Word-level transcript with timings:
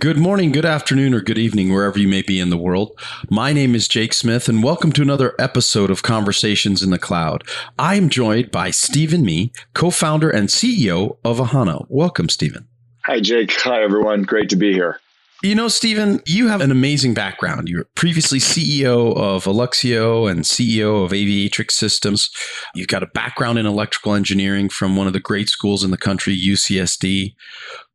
Good 0.00 0.16
morning, 0.16 0.50
good 0.50 0.64
afternoon, 0.64 1.12
or 1.12 1.20
good 1.20 1.36
evening, 1.36 1.70
wherever 1.70 1.98
you 1.98 2.08
may 2.08 2.22
be 2.22 2.40
in 2.40 2.48
the 2.48 2.56
world. 2.56 2.98
My 3.28 3.52
name 3.52 3.74
is 3.74 3.86
Jake 3.86 4.14
Smith, 4.14 4.48
and 4.48 4.62
welcome 4.62 4.92
to 4.92 5.02
another 5.02 5.34
episode 5.38 5.90
of 5.90 6.02
Conversations 6.02 6.82
in 6.82 6.88
the 6.88 6.98
Cloud. 6.98 7.44
I 7.78 7.96
am 7.96 8.08
joined 8.08 8.50
by 8.50 8.70
Steven 8.70 9.22
Mih, 9.22 9.50
co 9.74 9.90
founder 9.90 10.30
and 10.30 10.48
CEO 10.48 11.18
of 11.22 11.36
Ahana. 11.36 11.84
Welcome, 11.90 12.30
Steven. 12.30 12.66
Hi, 13.04 13.20
Jake. 13.20 13.52
Hi, 13.60 13.82
everyone. 13.82 14.22
Great 14.22 14.48
to 14.48 14.56
be 14.56 14.72
here. 14.72 15.00
You 15.42 15.54
know, 15.54 15.68
Stephen, 15.68 16.22
you 16.24 16.48
have 16.48 16.62
an 16.62 16.70
amazing 16.70 17.12
background. 17.12 17.68
You're 17.68 17.84
previously 17.94 18.38
CEO 18.38 19.14
of 19.14 19.44
Alluxio 19.44 20.30
and 20.30 20.44
CEO 20.44 21.04
of 21.04 21.10
Aviatrix 21.10 21.72
Systems. 21.72 22.30
You've 22.74 22.88
got 22.88 23.02
a 23.02 23.06
background 23.08 23.58
in 23.58 23.66
electrical 23.66 24.14
engineering 24.14 24.70
from 24.70 24.96
one 24.96 25.08
of 25.08 25.12
the 25.12 25.20
great 25.20 25.50
schools 25.50 25.84
in 25.84 25.90
the 25.90 25.98
country, 25.98 26.34
UCSD. 26.34 27.34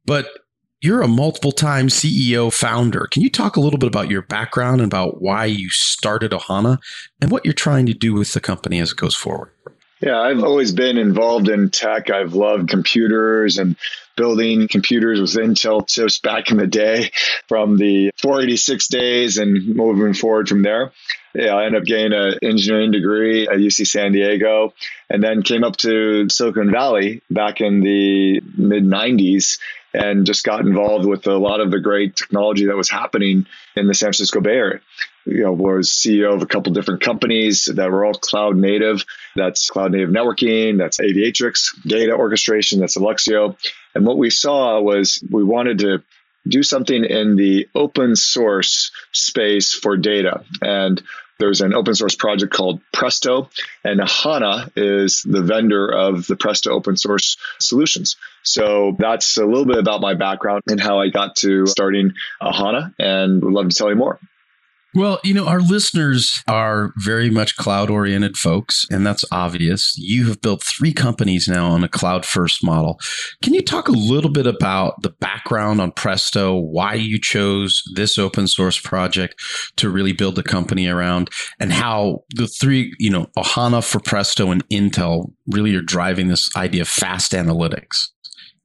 But 0.05 0.27
you're 0.85 1.01
a 1.01 1.07
multiple 1.07 1.51
time 1.51 1.87
CEO 1.87 2.53
founder. 2.53 3.07
Can 3.11 3.23
you 3.23 3.29
talk 3.29 3.55
a 3.55 3.59
little 3.59 3.79
bit 3.79 3.87
about 3.87 4.09
your 4.09 4.21
background 4.21 4.81
and 4.81 4.91
about 4.91 5.21
why 5.21 5.45
you 5.45 5.69
started 5.69 6.31
Ahana 6.31 6.77
and 7.19 7.31
what 7.31 7.43
you're 7.43 7.53
trying 7.53 7.87
to 7.87 7.93
do 7.93 8.13
with 8.13 8.33
the 8.33 8.39
company 8.39 8.79
as 8.79 8.91
it 8.91 8.97
goes 8.97 9.15
forward? 9.15 9.51
Yeah, 10.01 10.19
I've 10.19 10.43
always 10.43 10.71
been 10.71 10.97
involved 10.97 11.49
in 11.49 11.71
tech. 11.71 12.09
I've 12.09 12.33
loved 12.33 12.69
computers 12.69 13.57
and 13.57 13.75
building 14.15 14.67
computers 14.67 15.19
with 15.19 15.33
Intel 15.33 15.87
chips 15.87 16.19
back 16.19 16.51
in 16.51 16.57
the 16.57 16.67
day 16.67 17.11
from 17.47 17.77
the 17.77 18.11
486 18.17 18.87
days 18.87 19.37
and 19.37 19.75
moving 19.75 20.13
forward 20.13 20.49
from 20.49 20.61
there. 20.61 20.91
Yeah, 21.33 21.55
I 21.55 21.65
ended 21.65 21.81
up 21.81 21.85
getting 21.85 22.13
an 22.13 22.39
engineering 22.41 22.91
degree 22.91 23.47
at 23.47 23.57
UC 23.57 23.87
San 23.87 24.13
Diego 24.13 24.73
and 25.09 25.21
then 25.21 25.43
came 25.43 25.63
up 25.63 25.75
to 25.77 26.29
Silicon 26.29 26.71
Valley 26.71 27.21
back 27.29 27.59
in 27.59 27.81
the 27.81 28.41
mid 28.57 28.83
90s 28.83 29.59
and 29.93 30.25
just 30.25 30.43
got 30.43 30.61
involved 30.61 31.05
with 31.05 31.27
a 31.27 31.37
lot 31.37 31.61
of 31.61 31.71
the 31.71 31.79
great 31.79 32.15
technology 32.15 32.65
that 32.67 32.75
was 32.75 32.89
happening 32.89 33.45
in 33.75 33.87
the 33.87 33.93
San 33.93 34.07
Francisco 34.07 34.41
Bay 34.41 34.51
Area. 34.51 34.79
You 35.25 35.43
know, 35.43 35.53
was 35.53 35.89
CEO 35.89 36.33
of 36.33 36.41
a 36.41 36.45
couple 36.45 36.71
different 36.73 37.01
companies 37.01 37.65
that 37.65 37.91
were 37.91 38.05
all 38.05 38.13
cloud 38.13 38.55
native. 38.55 39.05
That's 39.35 39.69
cloud 39.69 39.91
native 39.91 40.09
networking, 40.09 40.77
that's 40.77 40.99
Aviatrix, 40.99 41.81
data 41.83 42.13
orchestration, 42.13 42.79
that's 42.79 42.97
Alluxio. 42.97 43.57
And 43.93 44.05
what 44.05 44.17
we 44.17 44.29
saw 44.29 44.79
was 44.81 45.23
we 45.29 45.43
wanted 45.43 45.79
to 45.79 46.03
do 46.47 46.61
something 46.63 47.03
in 47.03 47.35
the 47.35 47.67
open 47.73 48.15
source 48.15 48.91
space 49.11 49.73
for 49.73 49.97
data. 49.97 50.43
And 50.61 51.01
there's 51.37 51.61
an 51.61 51.73
open 51.73 51.95
source 51.95 52.15
project 52.15 52.53
called 52.53 52.79
Presto, 52.93 53.49
and 53.83 53.99
Ahana 53.99 54.71
is 54.75 55.21
the 55.23 55.41
vendor 55.41 55.89
of 55.89 56.27
the 56.27 56.37
Presto 56.37 56.71
open 56.71 56.95
source 56.95 57.37
solutions. 57.59 58.15
So 58.43 58.95
that's 58.97 59.37
a 59.37 59.45
little 59.45 59.65
bit 59.65 59.77
about 59.77 59.99
my 59.99 60.13
background 60.13 60.63
and 60.67 60.79
how 60.79 60.99
I 60.99 61.09
got 61.09 61.35
to 61.37 61.65
starting 61.65 62.13
Ahana, 62.41 62.93
and 62.99 63.43
would 63.43 63.53
love 63.53 63.69
to 63.69 63.75
tell 63.75 63.89
you 63.89 63.95
more. 63.95 64.19
Well, 64.95 65.19
you 65.25 65.33
know, 65.33 65.45
our 65.45 65.59
listeners 65.59 66.41
are 66.47 66.93
very 67.03 67.29
much 67.29 67.57
cloud 67.57 67.89
oriented 67.89 68.37
folks, 68.37 68.85
and 68.89 69.05
that's 69.05 69.25
obvious. 69.29 69.93
You 69.97 70.27
have 70.29 70.41
built 70.41 70.63
three 70.63 70.93
companies 70.93 71.49
now 71.49 71.69
on 71.69 71.83
a 71.83 71.89
cloud 71.89 72.25
first 72.25 72.63
model. 72.63 72.97
Can 73.43 73.53
you 73.53 73.61
talk 73.61 73.89
a 73.89 73.91
little 73.91 74.31
bit 74.31 74.47
about 74.47 75.01
the 75.01 75.09
background 75.09 75.81
on 75.81 75.91
Presto, 75.91 76.55
why 76.57 76.93
you 76.93 77.19
chose 77.19 77.81
this 77.95 78.17
open 78.17 78.47
source 78.47 78.79
project 78.79 79.35
to 79.75 79.89
really 79.89 80.13
build 80.13 80.35
the 80.35 80.43
company 80.43 80.87
around, 80.87 81.29
and 81.59 81.73
how 81.73 82.23
the 82.33 82.47
three, 82.47 82.95
you 82.97 83.09
know, 83.09 83.27
Ahana 83.37 83.83
for 83.83 83.99
Presto 83.99 84.49
and 84.49 84.65
Intel 84.69 85.33
really 85.47 85.75
are 85.75 85.81
driving 85.81 86.29
this 86.29 86.49
idea 86.55 86.83
of 86.83 86.87
fast 86.87 87.33
analytics 87.33 88.07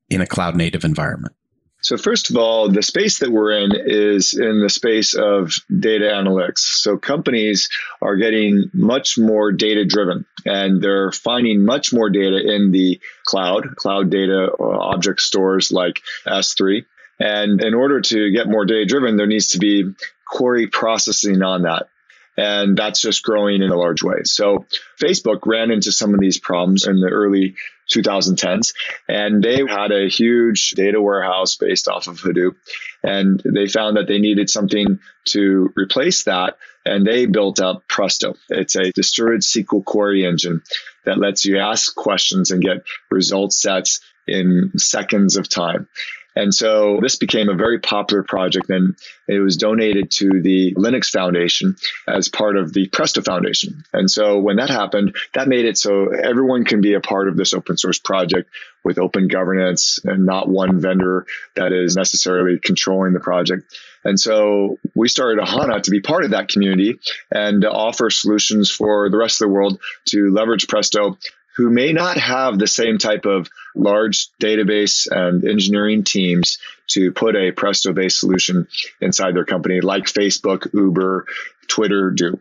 in 0.09 0.21
a 0.21 0.27
cloud 0.29 0.55
native 0.55 0.85
environment? 0.85 1.35
So, 1.83 1.97
first 1.97 2.31
of 2.31 2.37
all, 2.37 2.69
the 2.69 2.83
space 2.83 3.21
that 3.21 3.31
we're 3.31 3.53
in 3.53 3.73
is 3.75 4.35
in 4.35 4.61
the 4.61 4.69
space 4.69 5.15
of 5.15 5.55
data 5.77 6.05
analytics. 6.05 6.59
So, 6.59 6.99
companies 6.99 7.69
are 8.03 8.17
getting 8.17 8.71
much 8.75 9.19
more 9.19 9.51
data 9.51 9.87
driven 9.87 10.27
and 10.45 10.83
they're 10.83 11.11
finding 11.13 11.65
much 11.65 11.93
more 11.93 12.11
data 12.11 12.55
in 12.55 12.71
the 12.71 13.01
cloud, 13.25 13.77
cloud 13.77 14.11
data 14.11 14.51
uh, 14.53 14.63
object 14.63 15.21
stores 15.21 15.73
like 15.73 16.01
S3. 16.27 16.85
And 17.19 17.63
in 17.63 17.75
order 17.75 18.01
to 18.01 18.31
get 18.31 18.49
more 18.49 18.65
data 18.65 18.87
driven, 18.87 19.17
there 19.17 19.27
needs 19.27 19.49
to 19.49 19.59
be 19.59 19.93
query 20.27 20.67
processing 20.67 21.43
on 21.43 21.63
that. 21.63 21.89
And 22.37 22.77
that's 22.77 23.01
just 23.01 23.23
growing 23.23 23.63
in 23.63 23.71
a 23.71 23.77
large 23.77 24.03
way. 24.03 24.23
So 24.25 24.67
Facebook 25.03 25.41
ran 25.47 25.71
into 25.71 25.93
some 25.93 26.15
of 26.15 26.21
these 26.21 26.39
problems 26.39 26.87
in 26.87 27.01
the 27.01 27.09
early 27.09 27.57
2010s, 27.91 28.73
and 29.09 29.43
they 29.43 29.59
had 29.67 29.91
a 29.91 30.09
huge 30.09 30.71
data 30.71 31.03
warehouse 31.03 31.57
based 31.57 31.89
off 31.89 32.07
of 32.07 32.21
Hadoop. 32.21 32.55
And 33.03 33.43
they 33.45 33.67
found 33.67 33.97
that 33.97 34.07
they 34.07 34.19
needed 34.19 34.49
something 34.49 35.01
to 35.27 35.73
replace 35.77 36.25
that. 36.25 36.57
And 36.87 37.07
they 37.07 37.27
built 37.27 37.61
up 37.61 37.87
Presto. 37.89 38.35
It's 38.49 38.75
a 38.75 38.91
distributed 38.93 39.43
SQL 39.43 39.85
query 39.85 40.25
engine 40.25 40.63
that 41.05 41.19
lets 41.19 41.45
you 41.45 41.59
ask 41.59 41.95
questions 41.95 42.51
and 42.53 42.63
get 42.63 42.85
result 43.11 43.53
sets 43.53 44.01
in 44.27 44.73
seconds 44.79 45.37
of 45.37 45.49
time. 45.49 45.89
And 46.37 46.55
so 46.55 46.99
this 47.03 47.17
became 47.17 47.49
a 47.49 47.55
very 47.55 47.81
popular 47.81 48.23
project 48.23 48.71
and 48.71 48.97
it 49.27 49.41
was 49.41 49.57
donated 49.57 50.11
to 50.13 50.41
the 50.43 50.75
Linux 50.75 51.11
Foundation 51.11 51.77
as 52.07 52.29
part 52.29 52.57
of 52.57 52.73
the 52.73 52.87
Presto 52.89 53.23
Foundation. 53.23 53.85
And 53.93 54.11
so 54.11 54.39
when 54.39 54.57
that 54.57 54.71
happened, 54.71 55.17
that 55.35 55.49
made 55.49 55.65
it 55.65 55.77
so 55.77 56.11
everyone 56.11 56.65
can 56.65 56.81
be 56.81 56.95
a 56.95 57.01
part 57.01 57.29
of 57.29 57.37
this 57.37 57.53
open 57.53 57.77
source 57.77 57.99
project 57.99 58.49
with 58.85 58.99
open 58.99 59.29
governance 59.29 59.99
and 60.05 60.25
not 60.25 60.49
one 60.49 60.81
vendor 60.81 61.27
that 61.57 61.73
is 61.73 61.97
necessarily 61.97 62.59
controlling 62.59 63.13
the 63.13 63.21
project. 63.21 63.75
And 64.05 64.19
so 64.19 64.79
we 64.95 65.09
started 65.09 65.45
Ahana 65.45 65.83
to 65.83 65.91
be 65.91 66.01
part 66.01 66.25
of 66.25 66.31
that 66.31 66.49
community 66.49 66.99
and 67.31 67.63
to 67.63 67.71
offer 67.71 68.09
solutions 68.09 68.71
for 68.71 69.11
the 69.11 69.19
rest 69.19 69.43
of 69.43 69.49
the 69.49 69.53
world 69.53 69.79
to 70.07 70.31
leverage 70.31 70.69
Presto 70.69 71.19
who 71.61 71.69
may 71.69 71.93
not 71.93 72.17
have 72.17 72.59
the 72.59 72.67
same 72.67 72.97
type 72.97 73.27
of 73.27 73.51
large 73.75 74.29
database 74.41 75.07
and 75.11 75.45
engineering 75.45 76.05
teams 76.05 76.57
to 76.87 77.13
put 77.13 77.37
a 77.37 77.53
Presto 77.53 77.93
based 77.93 78.19
solution 78.19 78.67
inside 79.03 79.37
their 79.37 79.45
company, 79.45 79.83
like 79.83 80.05
Facebook, 80.05 80.73
Uber, 80.73 81.27
Twitter 81.69 82.13
do. 82.13 82.41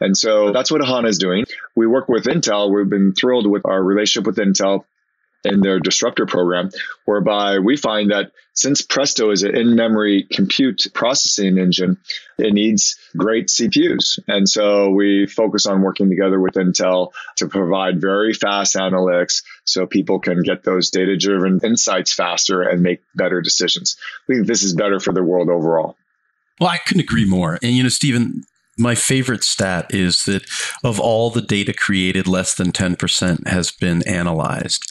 And 0.00 0.16
so 0.16 0.52
that's 0.52 0.70
what 0.70 0.82
Ahana 0.82 1.08
is 1.08 1.18
doing. 1.18 1.46
We 1.74 1.88
work 1.88 2.08
with 2.08 2.26
Intel. 2.26 2.72
We've 2.72 2.88
been 2.88 3.12
thrilled 3.12 3.48
with 3.48 3.66
our 3.66 3.82
relationship 3.82 4.24
with 4.24 4.36
Intel 4.36 4.84
in 5.44 5.60
their 5.60 5.80
disruptor 5.80 6.26
program, 6.26 6.70
whereby 7.04 7.58
we 7.58 7.76
find 7.76 8.10
that 8.10 8.32
since 8.52 8.82
Presto 8.82 9.30
is 9.30 9.42
an 9.42 9.56
in 9.56 9.74
memory 9.74 10.26
compute 10.30 10.86
processing 10.92 11.56
engine, 11.56 11.96
it 12.36 12.52
needs 12.52 12.96
great 13.16 13.48
CPUs. 13.48 14.18
And 14.28 14.48
so 14.48 14.90
we 14.90 15.26
focus 15.26 15.66
on 15.66 15.82
working 15.82 16.10
together 16.10 16.38
with 16.38 16.54
Intel 16.54 17.12
to 17.36 17.48
provide 17.48 18.00
very 18.00 18.34
fast 18.34 18.74
analytics 18.76 19.42
so 19.64 19.86
people 19.86 20.20
can 20.20 20.42
get 20.42 20.62
those 20.62 20.90
data 20.90 21.16
driven 21.16 21.60
insights 21.64 22.12
faster 22.12 22.62
and 22.62 22.82
make 22.82 23.02
better 23.14 23.40
decisions. 23.40 23.96
We 24.28 24.36
think 24.36 24.46
this 24.46 24.62
is 24.62 24.74
better 24.74 25.00
for 25.00 25.12
the 25.12 25.22
world 25.22 25.48
overall. 25.48 25.96
Well, 26.60 26.68
I 26.68 26.78
couldn't 26.78 27.02
agree 27.02 27.24
more. 27.24 27.58
And, 27.62 27.72
you 27.72 27.82
know, 27.82 27.88
Steven, 27.88 28.44
my 28.80 28.94
favorite 28.94 29.44
stat 29.44 29.86
is 29.90 30.24
that 30.24 30.44
of 30.82 30.98
all 30.98 31.30
the 31.30 31.42
data 31.42 31.74
created, 31.74 32.26
less 32.26 32.54
than 32.54 32.72
10% 32.72 33.46
has 33.46 33.70
been 33.70 34.06
analyzed. 34.08 34.82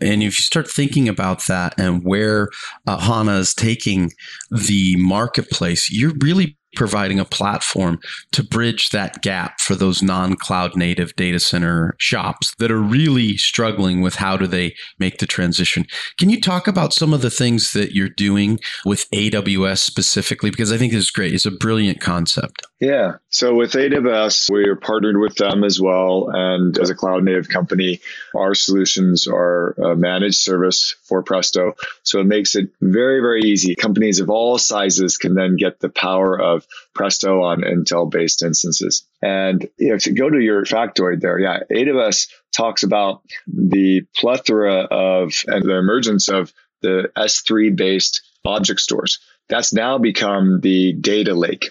And 0.00 0.22
if 0.22 0.38
you 0.38 0.42
start 0.42 0.70
thinking 0.70 1.08
about 1.08 1.46
that 1.46 1.74
and 1.78 2.04
where 2.04 2.50
uh, 2.86 2.98
HANA 2.98 3.38
is 3.38 3.54
taking 3.54 4.12
the 4.50 4.96
marketplace, 4.96 5.90
you're 5.90 6.14
really 6.20 6.57
providing 6.74 7.18
a 7.18 7.24
platform 7.24 7.98
to 8.32 8.42
bridge 8.42 8.90
that 8.90 9.22
gap 9.22 9.60
for 9.60 9.74
those 9.74 10.02
non-cloud 10.02 10.76
native 10.76 11.14
data 11.16 11.38
center 11.38 11.94
shops 11.98 12.54
that 12.58 12.70
are 12.70 12.80
really 12.80 13.36
struggling 13.36 14.00
with 14.00 14.16
how 14.16 14.36
do 14.36 14.46
they 14.46 14.74
make 14.98 15.18
the 15.18 15.26
transition. 15.26 15.86
Can 16.18 16.30
you 16.30 16.40
talk 16.40 16.66
about 16.66 16.92
some 16.92 17.12
of 17.12 17.22
the 17.22 17.30
things 17.30 17.72
that 17.72 17.92
you're 17.92 18.08
doing 18.08 18.58
with 18.84 19.10
AWS 19.10 19.78
specifically 19.78 20.50
because 20.50 20.72
I 20.72 20.76
think 20.76 20.92
this 20.92 21.04
is 21.04 21.10
great. 21.10 21.34
It's 21.34 21.46
a 21.46 21.50
brilliant 21.50 22.00
concept. 22.00 22.66
Yeah. 22.80 23.16
So 23.30 23.54
with 23.54 23.72
AWS, 23.72 24.50
we 24.50 24.68
are 24.68 24.76
partnered 24.76 25.18
with 25.18 25.36
them 25.36 25.64
as 25.64 25.80
well 25.80 26.30
and 26.32 26.78
as 26.78 26.90
a 26.90 26.94
cloud 26.94 27.24
native 27.24 27.48
company, 27.48 28.00
our 28.34 28.54
solutions 28.54 29.26
are 29.26 29.70
a 29.70 29.96
managed 29.96 30.38
service 30.38 30.94
for 31.08 31.22
Presto. 31.22 31.72
So 32.02 32.20
it 32.20 32.26
makes 32.26 32.54
it 32.54 32.70
very 32.80 33.20
very 33.20 33.42
easy. 33.42 33.74
Companies 33.74 34.20
of 34.20 34.30
all 34.30 34.58
sizes 34.58 35.16
can 35.16 35.34
then 35.34 35.56
get 35.56 35.80
the 35.80 35.88
power 35.88 36.38
of 36.40 36.66
Presto 36.94 37.42
on 37.42 37.62
Intel 37.62 38.10
based 38.10 38.42
instances. 38.42 39.06
And 39.22 39.68
if 39.78 40.06
you 40.06 40.14
go 40.14 40.30
to 40.30 40.38
your 40.38 40.64
factoid 40.64 41.20
there, 41.20 41.38
yeah, 41.38 41.60
AWS 41.70 42.28
talks 42.56 42.82
about 42.82 43.22
the 43.46 44.02
plethora 44.16 44.82
of 44.82 45.32
and 45.46 45.64
the 45.64 45.76
emergence 45.76 46.28
of 46.28 46.52
the 46.82 47.10
S3 47.16 47.74
based 47.74 48.22
object 48.44 48.80
stores. 48.80 49.18
That's 49.48 49.72
now 49.72 49.98
become 49.98 50.60
the 50.60 50.92
data 50.92 51.34
lake. 51.34 51.70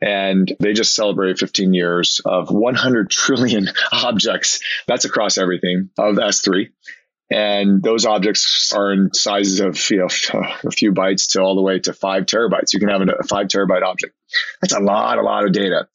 And 0.00 0.54
they 0.60 0.74
just 0.74 0.94
celebrated 0.94 1.38
15 1.38 1.74
years 1.74 2.20
of 2.24 2.50
100 2.50 3.10
trillion 3.10 3.68
objects. 3.92 4.60
That's 4.86 5.04
across 5.04 5.38
everything 5.38 5.90
of 5.98 6.16
S3. 6.16 6.68
And 7.30 7.82
those 7.82 8.06
objects 8.06 8.72
are 8.74 8.92
in 8.92 9.12
sizes 9.12 9.60
of 9.60 9.90
you 9.90 9.98
know 9.98 10.06
a 10.64 10.70
few 10.70 10.92
bytes 10.92 11.32
to 11.32 11.42
all 11.42 11.54
the 11.54 11.62
way 11.62 11.78
to 11.80 11.92
five 11.92 12.24
terabytes. 12.24 12.72
You 12.72 12.80
can 12.80 12.88
have 12.88 13.02
a 13.02 13.22
five 13.24 13.48
terabyte 13.48 13.82
object. 13.82 14.14
That's 14.60 14.74
a 14.74 14.80
lot, 14.80 15.18
a 15.18 15.22
lot 15.22 15.44
of 15.44 15.52
data. 15.52 15.88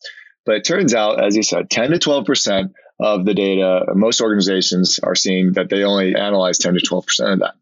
But 0.46 0.56
it 0.56 0.66
turns 0.66 0.94
out, 0.94 1.24
as 1.24 1.36
you 1.36 1.44
said, 1.44 1.70
10 1.70 1.92
to 1.92 2.00
12 2.00 2.26
percent 2.26 2.74
of 3.00 3.26
the 3.26 3.34
data, 3.34 3.86
most 3.96 4.22
organizations 4.22 5.00
are 5.02 5.16
seeing 5.16 5.54
that 5.54 5.70
they 5.70 5.84
only 5.84 6.16
analyze 6.16 6.60
10 6.60 6.76
to 6.76 6.80
12 6.80 7.06
percent 7.06 7.30
of 7.32 7.40
that. 7.40 7.56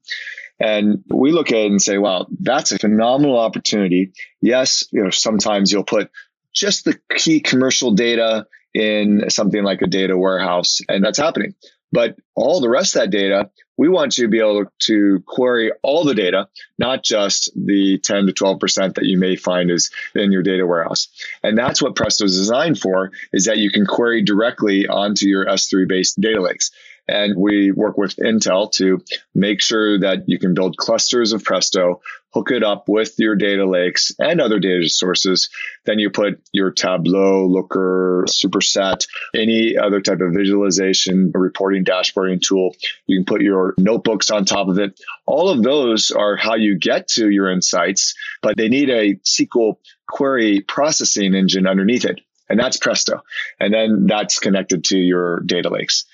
And 0.59 1.03
we 1.07 1.31
look 1.31 1.51
at 1.51 1.57
it 1.57 1.71
and 1.71 1.81
say, 1.81 1.97
wow, 1.97 2.27
that's 2.39 2.71
a 2.71 2.77
phenomenal 2.77 3.39
opportunity. 3.39 4.11
Yes, 4.41 4.85
you 4.91 5.03
know, 5.03 5.09
sometimes 5.09 5.71
you'll 5.71 5.83
put 5.83 6.11
just 6.53 6.85
the 6.85 6.99
key 7.15 7.39
commercial 7.39 7.91
data 7.91 8.45
in 8.73 9.29
something 9.29 9.63
like 9.63 9.81
a 9.81 9.87
data 9.87 10.15
warehouse, 10.15 10.79
and 10.87 11.03
that's 11.03 11.17
happening. 11.17 11.55
But 11.91 12.17
all 12.35 12.61
the 12.61 12.69
rest 12.69 12.95
of 12.95 13.01
that 13.01 13.09
data, 13.09 13.49
we 13.77 13.89
want 13.89 14.17
you 14.17 14.25
to 14.25 14.29
be 14.29 14.39
able 14.39 14.65
to 14.83 15.23
query 15.25 15.71
all 15.81 16.03
the 16.03 16.15
data, 16.15 16.47
not 16.77 17.03
just 17.03 17.51
the 17.55 17.97
10 17.97 18.27
to 18.27 18.33
12% 18.33 18.95
that 18.95 19.05
you 19.05 19.17
may 19.17 19.35
find 19.35 19.71
is 19.71 19.91
in 20.13 20.31
your 20.31 20.43
data 20.43 20.65
warehouse. 20.65 21.07
And 21.43 21.57
that's 21.57 21.81
what 21.81 21.95
Presto 21.95 22.25
is 22.25 22.37
designed 22.37 22.79
for, 22.79 23.11
is 23.33 23.45
that 23.45 23.57
you 23.57 23.71
can 23.71 23.85
query 23.85 24.21
directly 24.21 24.87
onto 24.87 25.25
your 25.25 25.45
S3 25.45 25.87
based 25.87 26.21
data 26.21 26.41
lakes. 26.41 26.71
And 27.07 27.35
we 27.35 27.71
work 27.71 27.97
with 27.97 28.15
Intel 28.17 28.71
to 28.73 29.01
make 29.33 29.61
sure 29.61 29.99
that 29.99 30.29
you 30.29 30.39
can 30.39 30.53
build 30.53 30.77
clusters 30.77 31.33
of 31.33 31.43
Presto, 31.43 32.01
hook 32.33 32.51
it 32.51 32.63
up 32.63 32.87
with 32.87 33.13
your 33.17 33.35
data 33.35 33.67
lakes 33.67 34.11
and 34.19 34.39
other 34.41 34.59
data 34.59 34.87
sources. 34.89 35.49
Then 35.85 35.99
you 35.99 36.09
put 36.09 36.41
your 36.51 36.71
Tableau, 36.71 37.45
Looker, 37.45 38.25
Superset, 38.27 39.07
any 39.35 39.77
other 39.77 40.01
type 40.01 40.19
of 40.21 40.33
visualization, 40.33 41.31
reporting, 41.33 41.83
dashboarding 41.83 42.41
tool. 42.41 42.75
You 43.07 43.19
can 43.19 43.25
put 43.25 43.41
your 43.41 43.73
notebooks 43.77 44.31
on 44.31 44.45
top 44.45 44.67
of 44.67 44.79
it. 44.79 44.99
All 45.25 45.49
of 45.49 45.63
those 45.63 46.11
are 46.11 46.35
how 46.35 46.55
you 46.55 46.77
get 46.77 47.09
to 47.09 47.29
your 47.29 47.51
insights, 47.51 48.15
but 48.41 48.57
they 48.57 48.69
need 48.69 48.89
a 48.89 49.15
SQL 49.15 49.75
query 50.07 50.61
processing 50.61 51.33
engine 51.35 51.67
underneath 51.67 52.05
it. 52.05 52.21
And 52.49 52.59
that's 52.59 52.77
Presto. 52.77 53.21
And 53.59 53.73
then 53.73 54.07
that's 54.07 54.39
connected 54.39 54.85
to 54.85 54.97
your 54.97 55.39
data 55.39 55.69
lakes 55.69 56.05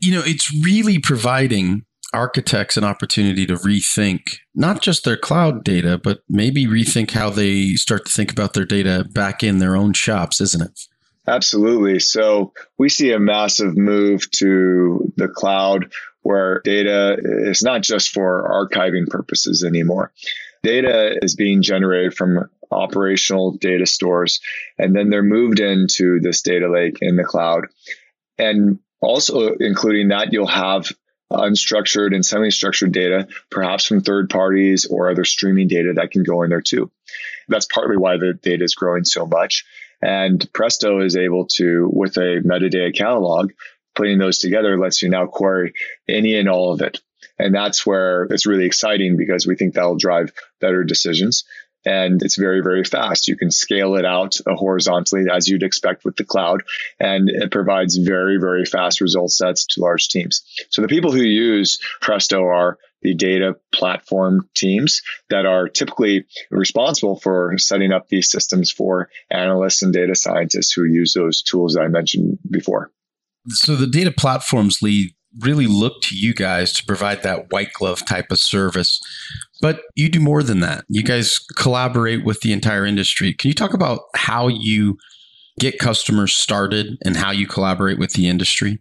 you 0.00 0.12
know, 0.12 0.22
it's 0.24 0.52
really 0.64 0.98
providing 0.98 1.84
architects 2.12 2.76
an 2.76 2.84
opportunity 2.84 3.46
to 3.46 3.54
rethink 3.54 4.20
not 4.54 4.82
just 4.82 5.04
their 5.04 5.16
cloud 5.16 5.64
data, 5.64 5.98
but 5.98 6.20
maybe 6.28 6.66
rethink 6.66 7.10
how 7.12 7.30
they 7.30 7.74
start 7.74 8.06
to 8.06 8.12
think 8.12 8.32
about 8.32 8.54
their 8.54 8.64
data 8.64 9.04
back 9.12 9.42
in 9.42 9.58
their 9.58 9.76
own 9.76 9.92
shops, 9.92 10.40
isn't 10.40 10.62
it? 10.62 10.80
Absolutely. 11.26 12.00
So 12.00 12.52
we 12.78 12.88
see 12.88 13.12
a 13.12 13.20
massive 13.20 13.76
move 13.76 14.30
to 14.32 15.12
the 15.16 15.28
cloud 15.28 15.92
where 16.22 16.60
data 16.64 17.16
is 17.22 17.62
not 17.62 17.82
just 17.82 18.10
for 18.10 18.48
archiving 18.50 19.06
purposes 19.08 19.64
anymore. 19.64 20.12
Data 20.62 21.16
is 21.22 21.36
being 21.36 21.62
generated 21.62 22.14
from 22.14 22.50
operational 22.70 23.52
data 23.52 23.86
stores, 23.86 24.40
and 24.78 24.94
then 24.94 25.10
they're 25.10 25.22
moved 25.22 25.60
into 25.60 26.20
this 26.20 26.42
data 26.42 26.70
lake 26.70 26.98
in 27.00 27.16
the 27.16 27.24
cloud. 27.24 27.66
And 28.38 28.78
also, 29.00 29.54
including 29.54 30.08
that, 30.08 30.32
you'll 30.32 30.46
have 30.46 30.92
Uh, 31.32 31.42
unstructured 31.42 32.12
and 32.12 32.26
semi-structured 32.26 32.90
data, 32.90 33.28
perhaps 33.50 33.86
from 33.86 34.00
third 34.00 34.28
parties 34.28 34.86
or 34.86 35.08
other 35.10 35.24
streaming 35.24 35.68
data 35.68 35.92
that 35.94 36.10
can 36.10 36.24
go 36.24 36.42
in 36.42 36.50
there 36.50 36.60
too. 36.60 36.90
That's 37.46 37.66
partly 37.66 37.96
why 37.96 38.16
the 38.16 38.34
data 38.34 38.64
is 38.64 38.74
growing 38.74 39.04
so 39.04 39.26
much. 39.26 39.64
And 40.02 40.44
Presto 40.52 41.00
is 41.00 41.16
able 41.16 41.46
to, 41.56 41.88
with 41.92 42.16
a 42.16 42.42
metadata 42.44 42.96
catalog, 42.96 43.52
putting 43.94 44.18
those 44.18 44.38
together 44.38 44.76
lets 44.76 45.02
you 45.02 45.08
now 45.08 45.26
query 45.26 45.74
any 46.08 46.34
and 46.36 46.48
all 46.48 46.72
of 46.72 46.80
it. 46.80 47.00
And 47.38 47.54
that's 47.54 47.86
where 47.86 48.24
it's 48.24 48.46
really 48.46 48.66
exciting 48.66 49.16
because 49.16 49.46
we 49.46 49.56
think 49.56 49.74
that'll 49.74 49.96
drive 49.96 50.32
better 50.60 50.84
decisions 50.84 51.44
and 51.84 52.22
it's 52.22 52.36
very, 52.36 52.62
very 52.62 52.84
fast. 52.84 53.28
You 53.28 53.36
can 53.36 53.50
scale 53.50 53.96
it 53.96 54.04
out 54.04 54.36
horizontally 54.46 55.24
as 55.32 55.48
you'd 55.48 55.62
expect 55.62 56.04
with 56.04 56.16
the 56.16 56.24
cloud, 56.24 56.62
and 56.98 57.28
it 57.28 57.50
provides 57.50 57.96
very, 57.96 58.38
very 58.38 58.64
fast 58.64 59.00
result 59.00 59.30
sets 59.30 59.66
to 59.66 59.80
large 59.80 60.08
teams. 60.08 60.42
So 60.70 60.82
the 60.82 60.88
people 60.88 61.12
who 61.12 61.22
use 61.22 61.78
Presto 62.00 62.44
are 62.44 62.78
the 63.02 63.14
data 63.14 63.56
platform 63.72 64.48
teams 64.54 65.02
that 65.30 65.46
are 65.46 65.68
typically 65.68 66.26
responsible 66.50 67.18
for 67.18 67.54
setting 67.56 67.92
up 67.92 68.08
these 68.08 68.30
systems 68.30 68.70
for 68.70 69.08
analysts 69.30 69.82
and 69.82 69.92
data 69.92 70.14
scientists 70.14 70.72
who 70.72 70.84
use 70.84 71.14
those 71.14 71.42
tools 71.42 71.74
that 71.74 71.80
I 71.80 71.88
mentioned 71.88 72.38
before. 72.50 72.90
So 73.48 73.74
the 73.74 73.86
data 73.86 74.12
platforms 74.12 74.82
lead 74.82 75.14
really 75.38 75.66
look 75.66 76.02
to 76.02 76.16
you 76.16 76.34
guys 76.34 76.72
to 76.72 76.84
provide 76.84 77.22
that 77.22 77.50
white 77.52 77.72
glove 77.72 78.04
type 78.06 78.26
of 78.30 78.38
service. 78.38 79.00
But 79.60 79.82
you 79.94 80.08
do 80.08 80.20
more 80.20 80.42
than 80.42 80.60
that. 80.60 80.84
You 80.88 81.02
guys 81.02 81.38
collaborate 81.56 82.24
with 82.24 82.40
the 82.40 82.52
entire 82.52 82.84
industry. 82.84 83.34
Can 83.34 83.48
you 83.48 83.54
talk 83.54 83.74
about 83.74 84.00
how 84.14 84.48
you 84.48 84.98
get 85.58 85.78
customers 85.78 86.34
started 86.34 86.96
and 87.04 87.16
how 87.16 87.30
you 87.30 87.46
collaborate 87.46 87.98
with 87.98 88.14
the 88.14 88.28
industry? 88.28 88.78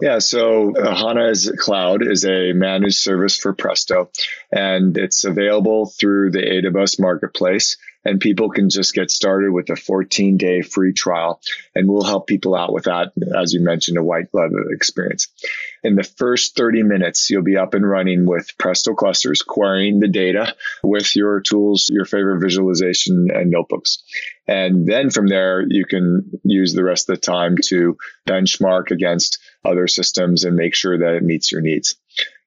Yeah, 0.00 0.18
so 0.18 0.76
uh, 0.76 0.94
HANA 0.94 1.30
is 1.30 1.50
Cloud 1.58 2.06
is 2.06 2.24
a 2.26 2.52
managed 2.52 2.98
service 2.98 3.38
for 3.38 3.54
Presto, 3.54 4.10
and 4.52 4.96
it's 4.98 5.24
available 5.24 5.86
through 5.86 6.32
the 6.32 6.42
AWS 6.42 7.00
Marketplace 7.00 7.78
and 8.06 8.20
people 8.20 8.50
can 8.50 8.70
just 8.70 8.94
get 8.94 9.10
started 9.10 9.50
with 9.50 9.68
a 9.68 9.76
14 9.76 10.36
day 10.36 10.62
free 10.62 10.92
trial. 10.92 11.40
And 11.74 11.88
we'll 11.88 12.04
help 12.04 12.28
people 12.28 12.54
out 12.54 12.72
with 12.72 12.84
that, 12.84 13.12
as 13.36 13.52
you 13.52 13.60
mentioned, 13.60 13.98
a 13.98 14.02
white 14.02 14.30
glove 14.30 14.52
experience. 14.70 15.26
In 15.82 15.96
the 15.96 16.04
first 16.04 16.56
30 16.56 16.84
minutes, 16.84 17.28
you'll 17.28 17.42
be 17.42 17.56
up 17.56 17.74
and 17.74 17.88
running 17.88 18.24
with 18.24 18.56
Presto 18.58 18.94
clusters, 18.94 19.42
querying 19.42 19.98
the 19.98 20.08
data 20.08 20.54
with 20.84 21.16
your 21.16 21.40
tools, 21.40 21.90
your 21.92 22.04
favorite 22.04 22.40
visualization 22.40 23.28
and 23.34 23.50
notebooks. 23.50 24.04
And 24.48 24.86
then 24.86 25.10
from 25.10 25.26
there, 25.26 25.64
you 25.68 25.84
can 25.84 26.30
use 26.44 26.72
the 26.72 26.84
rest 26.84 27.08
of 27.08 27.16
the 27.16 27.20
time 27.20 27.56
to 27.66 27.96
benchmark 28.28 28.90
against 28.90 29.38
other 29.64 29.88
systems 29.88 30.44
and 30.44 30.56
make 30.56 30.74
sure 30.74 30.98
that 30.98 31.14
it 31.14 31.22
meets 31.22 31.50
your 31.50 31.60
needs. 31.60 31.96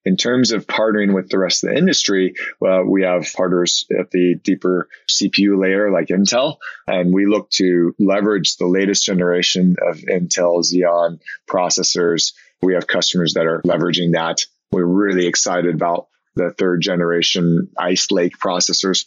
In 0.05 0.15
terms 0.15 0.53
of 0.53 0.65
partnering 0.65 1.13
with 1.13 1.29
the 1.29 1.37
rest 1.37 1.63
of 1.63 1.71
the 1.71 1.77
industry, 1.77 2.35
well, 2.61 2.85
we 2.85 3.03
have 3.03 3.31
partners 3.33 3.85
at 3.99 4.11
the 4.11 4.35
deeper 4.35 4.87
CPU 5.09 5.61
layer 5.61 5.91
like 5.91 6.07
Intel, 6.07 6.55
and 6.87 7.13
we 7.13 7.25
look 7.25 7.49
to 7.51 7.93
leverage 7.99 8.55
the 8.55 8.67
latest 8.67 9.05
generation 9.05 9.75
of 9.85 9.97
Intel 9.97 10.63
Xeon 10.63 11.19
processors. 11.49 12.31
We 12.61 12.75
have 12.75 12.87
customers 12.87 13.33
that 13.33 13.45
are 13.45 13.61
leveraging 13.63 14.13
that. 14.13 14.45
We're 14.71 14.85
really 14.85 15.27
excited 15.27 15.75
about 15.75 16.07
the 16.35 16.51
third 16.51 16.81
generation 16.81 17.69
Ice 17.77 18.09
Lake 18.09 18.37
processors. 18.39 19.05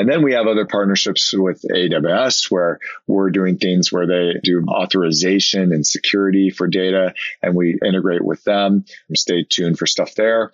And 0.00 0.08
then 0.08 0.22
we 0.22 0.32
have 0.32 0.46
other 0.46 0.64
partnerships 0.64 1.34
with 1.34 1.62
AWS 1.70 2.50
where 2.50 2.78
we're 3.06 3.28
doing 3.28 3.58
things 3.58 3.92
where 3.92 4.06
they 4.06 4.40
do 4.42 4.64
authorization 4.66 5.74
and 5.74 5.86
security 5.86 6.48
for 6.48 6.68
data 6.68 7.12
and 7.42 7.54
we 7.54 7.78
integrate 7.84 8.24
with 8.24 8.42
them. 8.44 8.86
Stay 9.14 9.44
tuned 9.44 9.78
for 9.78 9.84
stuff 9.84 10.14
there. 10.14 10.52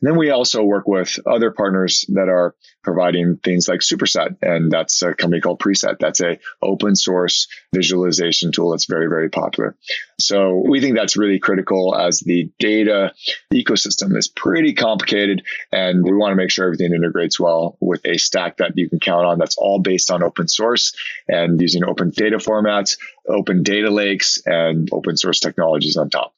And 0.00 0.10
then 0.10 0.18
we 0.18 0.30
also 0.30 0.62
work 0.62 0.86
with 0.86 1.18
other 1.26 1.50
partners 1.50 2.04
that 2.10 2.28
are 2.28 2.54
providing 2.84 3.38
things 3.38 3.66
like 3.66 3.80
Superset, 3.80 4.36
and 4.42 4.70
that's 4.70 5.00
a 5.02 5.14
company 5.14 5.40
called 5.40 5.58
Preset. 5.58 5.98
That's 5.98 6.20
a 6.20 6.38
open 6.62 6.94
source 6.96 7.48
visualization 7.74 8.52
tool 8.52 8.70
that's 8.70 8.84
very, 8.84 9.08
very 9.08 9.30
popular. 9.30 9.74
So 10.20 10.62
we 10.68 10.80
think 10.80 10.96
that's 10.96 11.16
really 11.16 11.38
critical 11.38 11.96
as 11.96 12.20
the 12.20 12.50
data 12.58 13.14
ecosystem 13.52 14.16
is 14.16 14.28
pretty 14.28 14.74
complicated, 14.74 15.42
and 15.72 16.04
we 16.04 16.14
want 16.14 16.32
to 16.32 16.36
make 16.36 16.50
sure 16.50 16.66
everything 16.66 16.92
integrates 16.92 17.40
well 17.40 17.78
with 17.80 18.04
a 18.04 18.18
stack 18.18 18.58
that 18.58 18.72
you 18.76 18.90
can 18.90 19.00
count 19.00 19.24
on 19.24 19.38
that's 19.38 19.56
all 19.56 19.80
based 19.80 20.10
on 20.10 20.22
open 20.22 20.46
source 20.46 20.94
and 21.26 21.60
using 21.60 21.84
open 21.84 22.10
data 22.10 22.36
formats, 22.36 22.98
open 23.26 23.62
data 23.62 23.90
lakes, 23.90 24.38
and 24.44 24.88
open 24.92 25.16
source 25.16 25.40
technologies 25.40 25.96
on 25.96 26.10
top. 26.10 26.35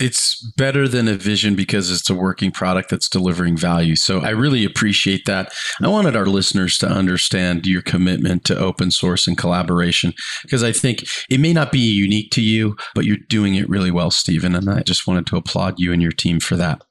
It's 0.00 0.40
better 0.56 0.86
than 0.86 1.08
a 1.08 1.14
vision 1.14 1.56
because 1.56 1.90
it's 1.90 2.08
a 2.08 2.14
working 2.14 2.50
product 2.50 2.90
that's 2.90 3.08
delivering 3.08 3.56
value. 3.56 3.96
So 3.96 4.20
I 4.20 4.30
really 4.30 4.64
appreciate 4.64 5.24
that. 5.26 5.52
I 5.82 5.88
wanted 5.88 6.14
our 6.14 6.26
listeners 6.26 6.78
to 6.78 6.88
understand 6.88 7.66
your 7.66 7.82
commitment 7.82 8.44
to 8.44 8.58
open 8.58 8.90
source 8.90 9.26
and 9.26 9.36
collaboration 9.36 10.12
because 10.42 10.62
I 10.62 10.72
think 10.72 11.04
it 11.28 11.40
may 11.40 11.52
not 11.52 11.72
be 11.72 11.80
unique 11.80 12.30
to 12.32 12.42
you, 12.42 12.76
but 12.94 13.04
you're 13.04 13.16
doing 13.28 13.54
it 13.54 13.68
really 13.68 13.90
well, 13.90 14.10
Steven. 14.10 14.54
And 14.54 14.70
I 14.70 14.82
just 14.82 15.06
wanted 15.06 15.26
to 15.26 15.36
applaud 15.36 15.74
you 15.78 15.92
and 15.92 16.00
your 16.00 16.12
team 16.12 16.40
for 16.40 16.56
that. 16.56 16.82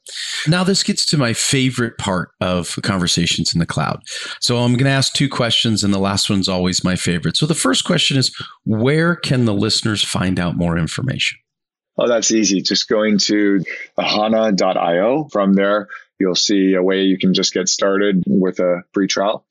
Now, 0.47 0.63
this 0.63 0.83
gets 0.83 1.05
to 1.07 1.17
my 1.17 1.33
favorite 1.33 1.97
part 1.97 2.29
of 2.39 2.77
conversations 2.83 3.53
in 3.53 3.59
the 3.59 3.65
cloud. 3.65 4.01
So 4.39 4.57
I'm 4.57 4.73
going 4.73 4.85
to 4.85 4.89
ask 4.89 5.13
two 5.13 5.29
questions, 5.29 5.83
and 5.83 5.93
the 5.93 5.99
last 5.99 6.29
one's 6.29 6.47
always 6.47 6.83
my 6.83 6.95
favorite. 6.95 7.37
So 7.37 7.45
the 7.45 7.55
first 7.55 7.83
question 7.83 8.17
is 8.17 8.33
Where 8.65 9.15
can 9.15 9.45
the 9.45 9.53
listeners 9.53 10.03
find 10.03 10.39
out 10.39 10.55
more 10.55 10.77
information? 10.77 11.39
Oh, 11.97 12.07
that's 12.07 12.31
easy. 12.31 12.61
Just 12.61 12.87
going 12.87 13.17
to 13.19 13.63
ahana.io. 13.97 15.27
From 15.31 15.53
there, 15.53 15.87
you'll 16.19 16.35
see 16.35 16.73
a 16.73 16.83
way 16.83 17.03
you 17.03 17.17
can 17.17 17.33
just 17.33 17.53
get 17.53 17.67
started 17.67 18.23
with 18.27 18.59
a 18.59 18.83
free 18.93 19.07
trial. 19.07 19.45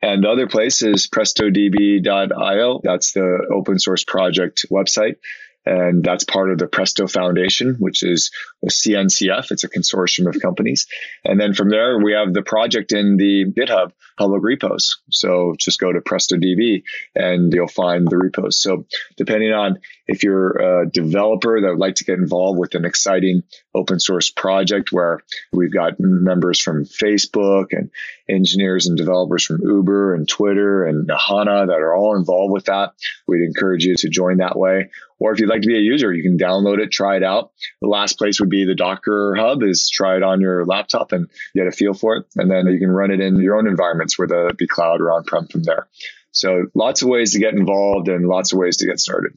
And 0.00 0.24
the 0.24 0.28
other 0.28 0.48
place 0.48 0.82
is 0.82 1.06
prestodb.io. 1.06 2.80
That's 2.82 3.12
the 3.12 3.46
open 3.54 3.78
source 3.78 4.04
project 4.04 4.66
website. 4.70 5.16
And 5.64 6.02
that's 6.02 6.24
part 6.24 6.50
of 6.50 6.58
the 6.58 6.66
Presto 6.66 7.06
Foundation, 7.06 7.76
which 7.78 8.02
is 8.02 8.30
a 8.64 8.68
CNCF. 8.68 9.50
It's 9.50 9.64
a 9.64 9.68
consortium 9.68 10.26
of 10.26 10.40
companies. 10.40 10.86
And 11.24 11.40
then 11.40 11.54
from 11.54 11.68
there, 11.68 11.98
we 11.98 12.12
have 12.12 12.32
the 12.32 12.42
project 12.42 12.92
in 12.92 13.16
the 13.16 13.44
GitHub 13.44 13.92
public 14.18 14.42
repos. 14.42 15.00
So 15.10 15.54
just 15.58 15.80
go 15.80 15.92
to 15.92 16.00
PrestoDB 16.00 16.82
and 17.14 17.52
you'll 17.52 17.68
find 17.68 18.08
the 18.08 18.18
repos. 18.18 18.60
So 18.60 18.86
depending 19.16 19.52
on 19.52 19.78
if 20.06 20.22
you're 20.22 20.82
a 20.82 20.90
developer 20.90 21.60
that 21.60 21.68
would 21.68 21.78
like 21.78 21.94
to 21.96 22.04
get 22.04 22.18
involved 22.18 22.58
with 22.58 22.74
an 22.74 22.84
exciting 22.84 23.42
open 23.74 24.00
source 24.00 24.30
project 24.30 24.92
where 24.92 25.20
we've 25.52 25.72
got 25.72 25.94
members 25.98 26.60
from 26.60 26.84
Facebook 26.84 27.66
and 27.70 27.90
engineers 28.28 28.86
and 28.86 28.96
developers 28.96 29.44
from 29.44 29.60
Uber 29.62 30.14
and 30.14 30.28
Twitter 30.28 30.84
and 30.84 31.08
Ahana 31.08 31.66
that 31.66 31.80
are 31.80 31.94
all 31.94 32.16
involved 32.16 32.52
with 32.52 32.66
that, 32.66 32.92
we'd 33.26 33.44
encourage 33.44 33.84
you 33.84 33.94
to 33.96 34.08
join 34.08 34.38
that 34.38 34.58
way. 34.58 34.90
Or 35.22 35.32
if 35.32 35.38
you'd 35.38 35.48
like 35.48 35.62
to 35.62 35.68
be 35.68 35.76
a 35.76 35.80
user, 35.80 36.12
you 36.12 36.22
can 36.22 36.36
download 36.36 36.80
it, 36.80 36.90
try 36.90 37.16
it 37.16 37.22
out. 37.22 37.52
The 37.80 37.86
last 37.86 38.18
place 38.18 38.40
would 38.40 38.50
be 38.50 38.64
the 38.64 38.74
Docker 38.74 39.36
Hub 39.38 39.62
is 39.62 39.88
try 39.88 40.16
it 40.16 40.24
on 40.24 40.40
your 40.40 40.66
laptop 40.66 41.12
and 41.12 41.30
get 41.54 41.68
a 41.68 41.70
feel 41.70 41.94
for 41.94 42.16
it. 42.16 42.26
And 42.34 42.50
then 42.50 42.66
you 42.66 42.80
can 42.80 42.90
run 42.90 43.12
it 43.12 43.20
in 43.20 43.40
your 43.40 43.56
own 43.56 43.68
environments, 43.68 44.18
whether 44.18 44.48
it 44.48 44.58
be 44.58 44.66
cloud 44.66 45.00
or 45.00 45.12
on-prem 45.12 45.46
from 45.46 45.62
there. 45.62 45.86
So 46.32 46.66
lots 46.74 47.02
of 47.02 47.08
ways 47.08 47.30
to 47.32 47.38
get 47.38 47.54
involved 47.54 48.08
and 48.08 48.26
lots 48.26 48.52
of 48.52 48.58
ways 48.58 48.76
to 48.78 48.86
get 48.86 48.98
started. 48.98 49.32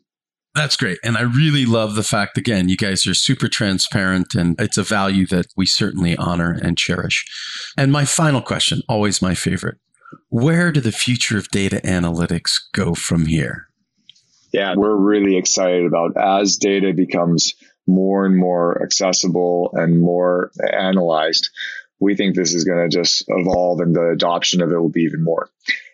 That's 0.56 0.76
great. 0.76 0.98
And 1.04 1.18
I 1.18 1.22
really 1.22 1.66
love 1.66 1.94
the 1.94 2.04
fact, 2.04 2.38
again, 2.38 2.68
you 2.68 2.78
guys 2.78 3.06
are 3.06 3.14
super 3.14 3.48
transparent 3.48 4.34
and 4.34 4.60
it's 4.60 4.80
a 4.80 4.84
value 4.84 5.28
that 5.28 5.48
we 5.56 5.68
certainly 5.68 6.18
honor 6.18 6.58
and 6.64 6.78
cherish. 6.78 7.26
And 7.78 7.92
my 7.92 8.06
final 8.06 8.42
question, 8.42 8.82
always 8.90 9.22
my 9.22 9.36
favorite 9.36 9.78
where 10.30 10.72
do 10.72 10.80
the 10.80 10.92
future 10.92 11.38
of 11.38 11.50
data 11.50 11.82
analytics 11.84 12.54
go 12.74 12.94
from 12.94 13.26
here? 13.26 13.68
Yeah, 14.56 14.76
we're 14.78 14.96
really 14.96 15.36
excited 15.36 15.86
about 15.86 16.16
as 16.16 16.56
data 16.56 16.94
becomes 16.94 17.56
more 17.86 18.26
and 18.26 18.38
more 18.38 18.82
accessible 18.82 19.72
and 19.74 20.00
more 20.00 20.52
analyzed. 20.72 21.50
We 22.00 22.16
think 22.16 22.36
this 22.36 22.54
is 22.54 22.64
going 22.64 22.90
to 22.90 22.98
just 22.98 23.26
evolve 23.28 23.82
and 23.82 23.94
the 23.94 24.12
adoption 24.12 24.62
of 24.62 24.72
it 24.72 24.80
will 24.80 24.88
be 24.88 25.02
even 25.02 25.26
more. 25.26 25.50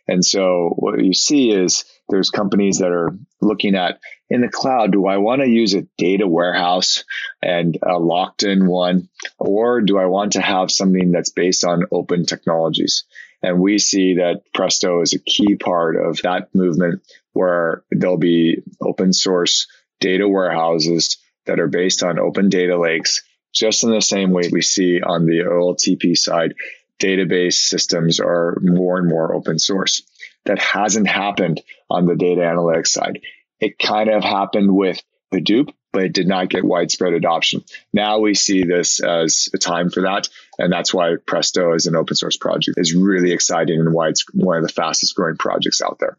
And 0.07 0.23
so 0.23 0.73
what 0.75 1.03
you 1.03 1.13
see 1.13 1.49
is 1.49 1.85
there's 2.07 2.29
companies 2.29 2.77
that 2.79 2.91
are 2.91 3.17
looking 3.41 3.75
at 3.75 3.99
in 4.29 4.41
the 4.41 4.49
cloud, 4.49 4.91
do 4.91 5.07
I 5.07 5.17
want 5.17 5.41
to 5.41 5.49
use 5.49 5.73
a 5.73 5.87
data 5.97 6.27
warehouse 6.27 7.03
and 7.41 7.79
a 7.81 7.97
locked 7.97 8.43
in 8.43 8.67
one, 8.67 9.09
or 9.39 9.81
do 9.81 9.97
I 9.97 10.05
want 10.05 10.33
to 10.33 10.41
have 10.41 10.69
something 10.69 11.11
that's 11.11 11.31
based 11.31 11.65
on 11.65 11.85
open 11.91 12.25
technologies? 12.25 13.05
And 13.43 13.59
we 13.59 13.79
see 13.79 14.15
that 14.15 14.41
Presto 14.53 15.01
is 15.01 15.13
a 15.13 15.19
key 15.19 15.55
part 15.55 15.95
of 15.95 16.21
that 16.23 16.53
movement 16.53 17.01
where 17.33 17.83
there'll 17.91 18.17
be 18.17 18.61
open 18.81 19.13
source 19.13 19.67
data 19.99 20.27
warehouses 20.27 21.17
that 21.45 21.59
are 21.59 21.67
based 21.67 22.03
on 22.03 22.19
open 22.19 22.49
data 22.49 22.77
lakes, 22.77 23.23
just 23.53 23.83
in 23.83 23.91
the 23.91 24.01
same 24.01 24.31
way 24.31 24.49
we 24.51 24.61
see 24.61 25.01
on 25.01 25.25
the 25.25 25.39
OLTP 25.39 26.17
side, 26.17 26.53
database 26.99 27.53
systems 27.53 28.19
are 28.19 28.57
more 28.61 28.97
and 28.97 29.07
more 29.07 29.33
open 29.33 29.57
source. 29.59 30.03
That 30.45 30.59
hasn't 30.59 31.07
happened 31.07 31.61
on 31.89 32.05
the 32.05 32.15
data 32.15 32.41
analytics 32.41 32.87
side. 32.87 33.21
It 33.59 33.79
kind 33.79 34.09
of 34.09 34.23
happened 34.23 34.75
with 34.75 35.01
Hadoop, 35.33 35.73
but 35.91 36.03
it 36.03 36.13
did 36.13 36.27
not 36.27 36.49
get 36.49 36.63
widespread 36.63 37.13
adoption. 37.13 37.63
Now 37.93 38.19
we 38.19 38.33
see 38.33 38.63
this 38.63 39.01
as 39.01 39.49
a 39.53 39.57
time 39.57 39.89
for 39.89 40.01
that. 40.01 40.29
And 40.57 40.71
that's 40.71 40.93
why 40.93 41.15
Presto 41.25 41.73
as 41.73 41.85
an 41.85 41.95
open 41.95 42.15
source 42.15 42.37
project 42.37 42.77
is 42.77 42.95
really 42.95 43.31
exciting 43.31 43.79
and 43.79 43.93
why 43.93 44.09
it's 44.09 44.25
one 44.33 44.57
of 44.57 44.63
the 44.63 44.73
fastest 44.73 45.15
growing 45.15 45.37
projects 45.37 45.81
out 45.81 45.97
there. 45.99 46.17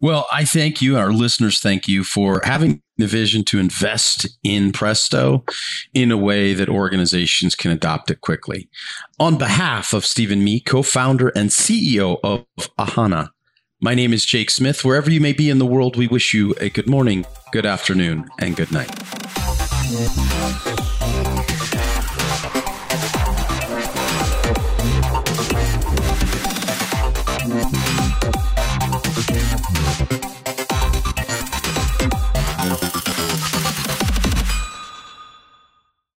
Well, 0.00 0.26
I 0.32 0.44
thank 0.44 0.82
you. 0.82 0.98
Our 0.98 1.12
listeners 1.12 1.60
thank 1.60 1.88
you 1.88 2.04
for 2.04 2.42
having 2.44 2.82
the 2.98 3.06
vision 3.06 3.42
to 3.44 3.58
invest 3.58 4.28
in 4.42 4.70
Presto 4.70 5.44
in 5.94 6.10
a 6.10 6.16
way 6.16 6.52
that 6.52 6.68
organizations 6.68 7.54
can 7.54 7.70
adopt 7.70 8.10
it 8.10 8.20
quickly. 8.20 8.68
On 9.18 9.38
behalf 9.38 9.92
of 9.92 10.04
Steven 10.04 10.44
Mih, 10.44 10.60
co 10.60 10.82
founder 10.82 11.28
and 11.30 11.50
CEO 11.50 12.18
of 12.22 12.44
Ahana, 12.78 13.30
my 13.84 13.94
name 13.94 14.14
is 14.14 14.24
Jake 14.24 14.48
Smith. 14.48 14.82
Wherever 14.82 15.10
you 15.10 15.20
may 15.20 15.34
be 15.34 15.50
in 15.50 15.58
the 15.58 15.66
world, 15.66 15.94
we 15.94 16.06
wish 16.06 16.32
you 16.32 16.54
a 16.58 16.70
good 16.70 16.88
morning, 16.88 17.26
good 17.52 17.66
afternoon, 17.66 18.26
and 18.38 18.56
good 18.56 18.72
night. 18.72 18.88